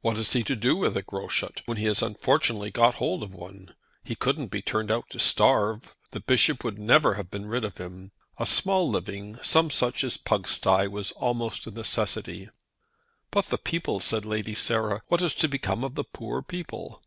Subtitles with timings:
[0.00, 3.34] "What is he to do with a Groschut, when he has unfortunately got hold of
[3.34, 3.74] one?
[4.02, 5.94] He couldn't be turned out to starve.
[6.12, 8.12] The Bishop would never have been rid of him.
[8.38, 12.48] A small living some such thing as Pugsty was almost a necessity."
[13.30, 15.02] "But the people," said Lady Sarah.
[15.08, 17.02] "What is to become of the poor people?"